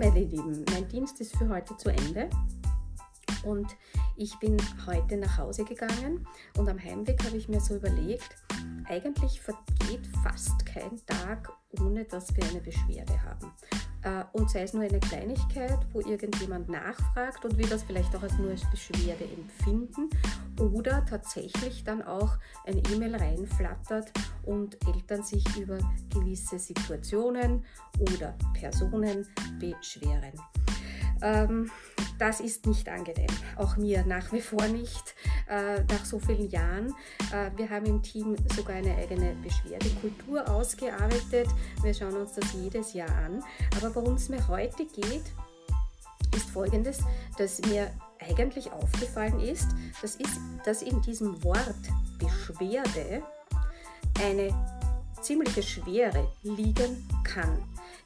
meine 0.00 0.20
Lieben, 0.20 0.64
mein 0.70 0.88
Dienst 0.88 1.20
ist 1.20 1.36
für 1.36 1.46
heute 1.50 1.76
zu 1.76 1.90
Ende. 1.90 2.30
Und 3.44 3.76
ich 4.16 4.34
bin 4.38 4.56
heute 4.86 5.18
nach 5.18 5.36
Hause 5.36 5.62
gegangen 5.62 6.26
und 6.56 6.70
am 6.70 6.82
Heimweg 6.82 7.22
habe 7.22 7.36
ich 7.36 7.50
mir 7.50 7.60
so 7.60 7.76
überlegt, 7.76 8.34
eigentlich 8.86 9.42
vergeht 9.42 10.06
fast 10.22 10.64
kein 10.64 11.04
Tag, 11.04 11.52
ohne 11.80 12.04
dass 12.04 12.34
wir 12.36 12.44
eine 12.44 12.60
Beschwerde 12.60 13.22
haben. 13.22 13.52
Äh, 14.02 14.24
und 14.32 14.50
sei 14.50 14.62
es 14.62 14.72
nur 14.72 14.82
eine 14.82 15.00
Kleinigkeit, 15.00 15.78
wo 15.92 16.00
irgendjemand 16.00 16.68
nachfragt 16.68 17.44
und 17.44 17.58
wir 17.58 17.66
das 17.66 17.82
vielleicht 17.82 18.14
auch 18.16 18.22
als 18.22 18.38
nur 18.38 18.50
als 18.50 18.68
Beschwerde 18.70 19.24
empfinden 19.24 20.08
oder 20.58 21.04
tatsächlich 21.04 21.84
dann 21.84 22.02
auch 22.02 22.38
ein 22.66 22.80
E-Mail 22.92 23.16
reinflattert 23.16 24.10
und 24.44 24.78
Eltern 24.86 25.22
sich 25.22 25.44
über 25.56 25.78
gewisse 26.12 26.58
Situationen 26.58 27.64
oder 27.98 28.34
Personen 28.54 29.26
beschweren. 29.58 30.32
Ähm, 31.22 31.70
das 32.18 32.40
ist 32.40 32.66
nicht 32.66 32.88
angenehm, 32.88 33.30
auch 33.56 33.76
mir 33.76 34.04
nach 34.04 34.32
wie 34.32 34.40
vor 34.40 34.66
nicht, 34.68 35.14
äh, 35.48 35.82
nach 35.84 36.04
so 36.04 36.18
vielen 36.18 36.48
Jahren. 36.50 36.94
Äh, 37.32 37.50
wir 37.56 37.70
haben 37.70 37.86
im 37.86 38.02
Team 38.02 38.36
sogar 38.54 38.76
eine 38.76 38.94
eigene 38.96 39.34
Beschwerdekultur 39.42 40.48
ausgearbeitet. 40.48 41.48
Wir 41.82 41.94
schauen 41.94 42.16
uns 42.16 42.34
das 42.34 42.52
jedes 42.52 42.92
Jahr 42.92 43.10
an. 43.24 43.42
Aber 43.76 43.94
worum 43.94 44.14
es 44.14 44.28
mir 44.28 44.46
heute 44.48 44.86
geht, 44.86 45.24
ist 46.34 46.50
folgendes, 46.50 46.98
dass 47.38 47.60
mir 47.62 47.90
eigentlich 48.20 48.70
aufgefallen 48.70 49.40
ist, 49.40 49.68
das 50.02 50.16
ist, 50.16 50.38
dass 50.64 50.82
in 50.82 51.00
diesem 51.02 51.42
Wort 51.42 51.74
Beschwerde 52.18 53.22
eine 54.22 54.54
ziemliche 55.22 55.62
Schwere 55.62 56.30
liegen 56.42 57.08
kann 57.24 57.62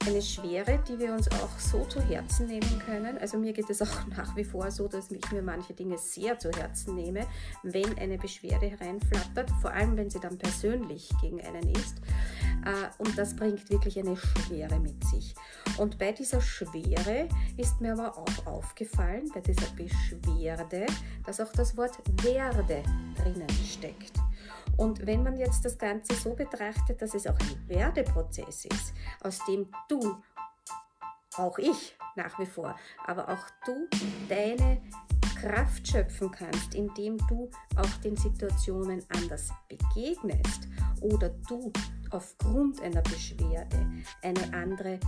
eine 0.07 0.23
Schwere, 0.23 0.83
die 0.89 0.99
wir 0.99 1.13
uns 1.13 1.29
auch 1.31 1.59
so 1.59 1.85
zu 1.85 2.01
Herzen 2.01 2.47
nehmen 2.47 2.79
können. 2.85 3.19
Also 3.19 3.39
mir 3.39 3.53
geht 3.53 3.71
es 3.71 3.83
auch 3.83 4.07
nach 4.17 4.37
wie 4.37 4.45
vor 4.45 4.71
so, 4.71 4.89
dass 4.89 5.11
ich 5.11 5.33
mir 5.33 5.43
manche 5.43 5.75
Dinge 5.75 5.99
sehr 5.99 6.39
zu 6.39 6.51
Herzen 6.51 6.95
nehme, 6.95 7.27
wenn 7.63 7.97
eine 7.99 8.19
Beschwerde 8.19 8.67
hereinflattert, 8.67 9.51
vor 9.61 9.73
allem 9.73 9.97
wenn 9.97 10.11
sie 10.11 10.21
dann 10.21 10.39
persönlich 10.39 11.11
gegen 11.21 11.41
einen 11.41 11.69
ist. 11.71 11.99
Äh, 12.65 12.91
und 12.99 13.17
das 13.17 13.35
bringt 13.37 13.71
wirklich 13.71 13.99
eine 13.99 14.17
Schwere 14.17 14.79
mit 14.79 15.03
sich. 15.05 15.35
Und 15.79 15.99
bei 15.99 16.13
dieser 16.13 16.41
Schwere 16.41 17.29
ist 17.57 17.81
mir 17.81 17.93
aber 17.93 18.17
auch 18.17 18.47
aufgefallen, 18.47 19.31
bei 19.33 19.41
dieser 19.41 19.69
Beschwerde, 19.77 20.87
dass 21.27 21.41
auch 21.41 21.53
das 21.53 21.77
Wort 21.77 21.99
werde 22.23 22.83
drinnen 23.17 23.51
steckt. 23.51 24.24
Und 24.77 25.07
wenn 25.07 25.23
man 25.23 25.37
jetzt 25.37 25.65
das 25.65 25.79
Ganze 25.79 26.15
so 26.15 26.35
betrachtet, 26.35 27.01
dass 27.01 27.15
es 27.15 27.27
auch 27.27 27.39
ein 27.39 27.69
Werdeprozess 27.69 28.65
ist, 28.65 28.95
aus 29.23 29.39
dem 29.47 29.69
du, 29.89 30.17
auch 31.37 31.59
ich 31.59 31.97
nach 32.17 32.39
wie 32.39 32.47
vor, 32.47 32.77
aber 33.07 33.29
auch 33.29 33.45
du 33.65 33.89
deine 34.29 34.81
Kraft 35.41 35.87
schöpfen 35.87 36.31
kannst, 36.31 36.75
indem 36.75 37.19
du 37.29 37.51
auch 37.77 38.01
den 38.03 38.17
Situationen 38.17 39.05
anders 39.09 39.51
begegnest 39.69 40.69
oder 41.01 41.31
du 41.49 41.73
aufgrund 42.11 42.81
einer 42.81 43.03
Beschwerde 43.03 43.91
eine 44.23 44.55
andere 44.55 44.99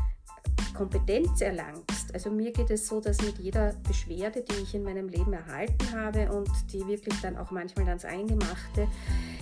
Kompetenz 0.74 1.40
erlangst. 1.40 2.12
Also 2.12 2.30
mir 2.30 2.52
geht 2.52 2.70
es 2.70 2.86
so, 2.86 3.00
dass 3.00 3.20
mit 3.22 3.38
jeder 3.38 3.74
Beschwerde, 3.86 4.42
die 4.42 4.62
ich 4.62 4.74
in 4.74 4.82
meinem 4.82 5.08
Leben 5.08 5.32
erhalten 5.32 5.92
habe 5.92 6.30
und 6.30 6.50
die 6.72 6.86
wirklich 6.86 7.18
dann 7.20 7.36
auch 7.36 7.50
manchmal 7.50 7.88
ans 7.88 8.04
Eingemachte 8.04 8.86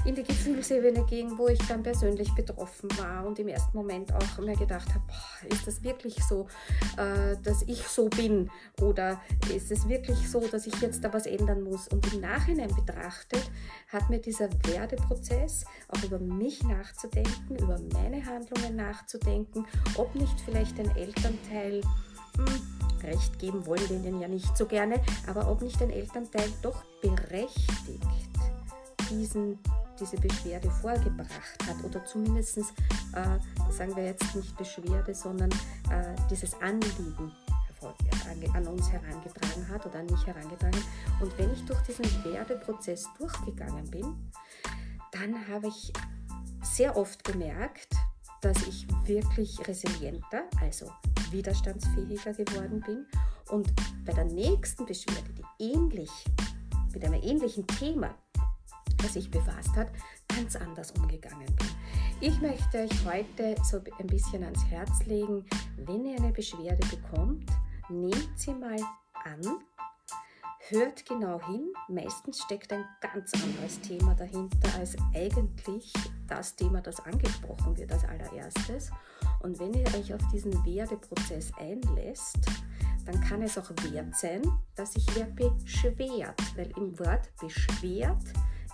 in 0.05 0.15
die 0.15 0.23
Gefühlsebene 0.23 1.05
ging, 1.07 1.37
wo 1.39 1.49
ich 1.49 1.59
dann 1.67 1.83
persönlich 1.83 2.33
betroffen 2.35 2.89
war 2.99 3.27
und 3.27 3.39
im 3.39 3.49
ersten 3.49 3.77
Moment 3.77 4.13
auch 4.15 4.39
mir 4.39 4.57
gedacht 4.57 4.89
habe, 4.91 5.03
boah, 5.07 5.55
ist 5.55 5.67
das 5.67 5.83
wirklich 5.83 6.23
so, 6.23 6.47
äh, 6.97 7.37
dass 7.43 7.63
ich 7.63 7.83
so 7.83 8.09
bin 8.09 8.51
oder 8.81 9.21
ist 9.55 9.73
es 9.73 9.89
wirklich 9.89 10.29
so, 10.31 10.41
dass 10.47 10.67
ich 10.67 10.75
jetzt 10.81 11.03
da 11.03 11.13
was 11.13 11.27
ändern 11.27 11.63
muss? 11.63 11.89
Und 11.89 12.13
im 12.13 12.21
Nachhinein 12.21 12.71
betrachtet 12.75 13.51
hat 13.89 14.11
mir 14.11 14.21
dieser 14.21 14.51
Werdeprozess 14.65 15.65
auch 15.89 16.03
über 16.03 16.19
mich 16.19 16.63
nachzudenken, 16.65 17.57
über 17.57 17.79
meine 17.93 18.25
Handlungen 18.25 18.77
nachzudenken, 18.77 19.67
ob 19.97 20.15
nicht 20.15 20.39
vielleicht 20.41 20.79
ein 20.79 20.95
Elternteil 21.05 21.81
hm, 22.37 22.75
Recht 23.03 23.39
geben 23.39 23.67
wollen 23.67 23.89
wir 23.89 23.97
ihnen 23.97 24.21
ja 24.21 24.29
nicht 24.29 24.57
so 24.57 24.65
gerne, 24.65 25.01
aber 25.27 25.51
ob 25.51 25.61
nicht 25.61 25.81
ein 25.83 25.91
Elternteil 25.91 26.49
doch 26.63 26.83
berechtigt 27.03 28.03
diesen 29.11 29.59
diese 30.01 30.17
Beschwerde 30.17 30.71
vorgebracht 30.71 31.67
hat 31.67 31.85
oder 31.85 32.05
zumindest, 32.05 32.59
äh, 32.59 33.73
sagen 33.73 33.95
wir 33.95 34.05
jetzt 34.05 34.35
nicht 34.35 34.57
Beschwerde, 34.57 35.15
sondern 35.15 35.51
äh, 35.91 36.17
dieses 36.31 36.61
Anliegen 36.61 37.33
an 38.55 38.67
uns 38.67 38.91
herangetragen 38.91 39.69
hat 39.69 39.85
oder 39.85 39.99
an 39.99 40.07
mich 40.07 40.27
herangetragen. 40.27 40.83
Und 41.21 41.37
wenn 41.39 41.53
ich 41.53 41.65
durch 41.67 41.81
diesen 41.83 42.05
Werdeprozess 42.25 43.09
durchgegangen 43.19 43.91
bin, 43.91 44.31
dann 45.13 45.47
habe 45.49 45.69
ich 45.69 45.93
sehr 46.63 46.97
oft 46.97 47.23
gemerkt, 47.25 47.94
dass 48.45 48.67
ich 48.67 48.87
wirklich 49.07 49.59
resilienter, 49.67 50.43
also 50.61 50.91
widerstandsfähiger 51.31 52.35
geworden 52.35 52.83
bin 52.85 53.07
und 53.51 53.73
bei 54.05 54.13
der 54.13 54.27
nächsten 54.27 54.85
Beschwerde, 54.85 55.31
die 55.33 55.73
ähnlich 55.73 56.11
mit 56.93 57.05
einem 57.05 57.23
ähnlichen 57.23 57.67
Thema 57.67 58.15
das 58.99 59.15
sich 59.15 59.31
befasst 59.31 59.75
hat, 59.77 59.89
ganz 60.29 60.57
anders 60.57 60.91
umgegangen 60.93 61.47
bin. 61.47 61.69
Ich 62.21 62.41
möchte 62.41 62.79
euch 62.79 63.05
heute 63.05 63.55
so 63.63 63.79
ein 63.99 64.07
bisschen 64.07 64.43
ans 64.43 64.65
Herz 64.67 65.05
legen, 65.07 65.45
wenn 65.77 66.07
ihr 66.07 66.17
eine 66.17 66.33
Beschwerde 66.33 66.87
bekommt, 66.89 67.45
nehmt 67.91 68.39
sie 68.39 68.55
mal 68.55 68.81
an, 69.25 69.41
hört 70.69 71.05
genau 71.07 71.41
hin. 71.47 71.73
Meistens 71.89 72.41
steckt 72.43 72.73
ein 72.73 72.85
ganz 73.01 73.33
anderes 73.35 73.81
Thema 73.81 74.15
dahinter 74.15 74.69
als 74.79 74.97
eigentlich 75.15 75.93
das 76.27 76.57
Thema, 76.57 76.81
das 76.81 77.01
angesprochen 77.01 77.77
wird 77.77 77.93
als 77.93 78.05
allererstes. 78.05 78.91
Und 79.43 79.59
wenn 79.59 79.75
ihr 79.75 79.87
euch 79.95 80.15
auf 80.15 80.23
diesen 80.33 80.53
Werdeprozess 80.65 81.53
einlässt, 81.59 82.39
dann 83.05 83.21
kann 83.21 83.43
es 83.43 83.59
auch 83.59 83.71
wert 83.83 84.17
sein, 84.17 84.43
dass 84.75 84.95
sich 84.95 85.07
wer 85.15 85.27
beschwert, 85.27 86.41
weil 86.57 86.71
im 86.77 86.99
Wort 86.99 87.31
beschwert 87.41 88.25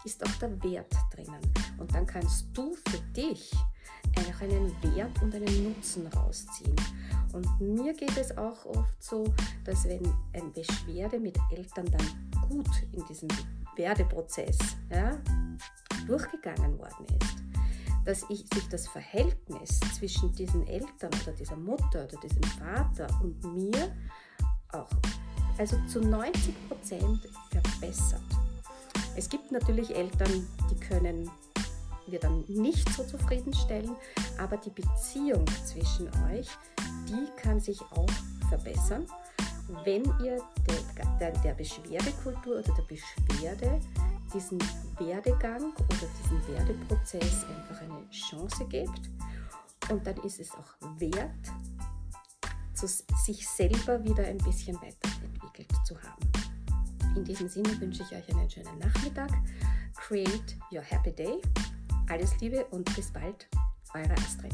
ist 0.04 0.24
auch 0.24 0.34
der 0.38 0.62
Wert 0.62 0.94
drinnen. 1.12 1.40
Und 1.80 1.92
dann 1.94 2.06
kannst 2.06 2.46
du 2.52 2.74
für 2.88 2.98
dich 3.16 3.50
auch 4.16 4.40
einen 4.40 4.70
Wert 4.82 5.22
und 5.22 5.34
einen 5.34 5.64
Nutzen 5.64 6.06
rausziehen. 6.06 6.76
Und 7.32 7.60
mir 7.60 7.94
geht 7.94 8.16
es 8.16 8.36
auch 8.36 8.64
oft 8.66 9.02
so, 9.02 9.24
dass 9.64 9.84
wenn 9.84 10.12
eine 10.32 10.50
Beschwerde 10.50 11.18
mit 11.18 11.38
Eltern 11.50 11.86
dann 11.90 12.48
gut 12.48 12.68
in 12.92 13.04
diesem 13.06 13.28
Werdeprozess 13.76 14.58
ja, 14.90 15.16
durchgegangen 16.06 16.78
worden 16.78 17.06
ist, 17.20 17.36
dass 18.04 18.24
ich, 18.28 18.44
sich 18.52 18.68
das 18.68 18.88
Verhältnis 18.88 19.80
zwischen 19.96 20.32
diesen 20.32 20.66
Eltern 20.66 21.10
oder 21.22 21.32
dieser 21.32 21.56
Mutter 21.56 22.04
oder 22.04 22.18
diesem 22.20 22.42
Vater 22.42 23.06
und 23.22 23.42
mir 23.54 23.96
auch 24.72 24.90
also 25.58 25.76
zu 25.86 26.00
90 26.00 26.68
Prozent 26.68 27.28
verbessert. 27.50 28.20
Es 29.16 29.28
gibt 29.28 29.52
natürlich 29.52 29.94
Eltern, 29.94 30.46
die 30.70 30.76
können 30.80 31.30
wir 32.10 32.20
dann 32.20 32.44
nicht 32.48 32.88
so 32.90 33.04
zufriedenstellen, 33.04 33.94
aber 34.38 34.56
die 34.56 34.70
Beziehung 34.70 35.44
zwischen 35.64 36.08
euch, 36.30 36.48
die 37.08 37.26
kann 37.36 37.60
sich 37.60 37.80
auch 37.92 38.10
verbessern, 38.48 39.06
wenn 39.84 40.04
ihr 40.22 40.42
der, 40.68 41.18
der, 41.18 41.32
der 41.42 41.54
Beschwerdekultur 41.54 42.58
oder 42.58 42.74
der 42.74 42.82
Beschwerde 42.82 43.80
diesen 44.32 44.58
Werdegang 44.98 45.72
oder 45.74 46.06
diesen 46.22 46.54
Werdeprozess 46.54 47.44
einfach 47.44 47.80
eine 47.82 48.08
Chance 48.10 48.64
gebt. 48.66 49.10
Und 49.90 50.06
dann 50.06 50.16
ist 50.18 50.40
es 50.40 50.50
auch 50.52 50.98
wert, 50.98 51.30
sich 52.74 53.46
selber 53.46 54.02
wieder 54.04 54.24
ein 54.24 54.38
bisschen 54.38 54.76
weiterentwickelt 54.76 55.72
zu 55.84 55.96
haben. 56.00 56.30
In 57.16 57.24
diesem 57.24 57.48
Sinne 57.48 57.78
wünsche 57.80 58.02
ich 58.02 58.12
euch 58.16 58.28
einen 58.34 58.48
schönen 58.48 58.78
Nachmittag. 58.78 59.30
Create 59.96 60.56
your 60.72 60.82
happy 60.82 61.12
day. 61.12 61.40
Alles 62.10 62.40
Liebe 62.40 62.64
und 62.72 62.92
bis 62.96 63.12
bald, 63.12 63.46
eure 63.94 64.12
Astrid. 64.14 64.52